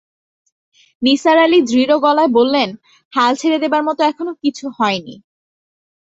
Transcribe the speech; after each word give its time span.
নিসার 1.01 1.37
আলি 1.37 1.59
দৃঢ় 1.61 1.95
গলায় 1.97 2.31
বললেন, 2.33 2.69
হাল 3.13 3.31
ছেড়ে 3.35 3.57
দেবার 3.59 3.81
মতো 3.83 4.01
এখনো 4.03 4.31
কিছু 4.43 4.65
হয় 4.77 4.99
নি। 5.05 5.15